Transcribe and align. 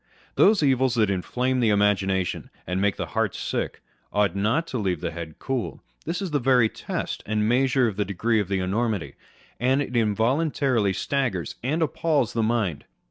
Those 0.33 0.63
evils 0.63 0.95
that 0.95 1.11
inflame 1.11 1.59
the 1.59 1.69
imagination 1.69 2.49
and 2.65 2.81
make 2.81 2.95
the 2.95 3.05
heart 3.13 3.35
sick, 3.35 3.83
ought 4.11 4.35
not 4.35 4.65
to 4.69 4.79
leave 4.79 4.99
the 4.99 5.11
head 5.11 5.37
cool. 5.37 5.79
This 6.05 6.23
is 6.23 6.31
the 6.31 6.39
very 6.39 6.69
test 6.69 7.21
and 7.27 7.47
measure 7.47 7.87
of 7.87 7.97
the 7.97 8.03
degree 8.05 8.39
of 8.39 8.47
the 8.47 8.57
enormity, 8.61 9.13
that 9.59 9.79
it 9.79 9.95
involuntarily 9.95 10.93
staggers 10.93 11.53
and 11.61 11.83
appals 11.83 12.33
the 12.33 12.41
mind. 12.41 12.85